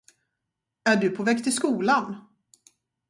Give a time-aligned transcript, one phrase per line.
[0.89, 2.15] Är du på väg till skolan?